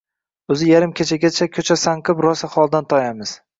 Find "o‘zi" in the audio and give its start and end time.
0.55-0.69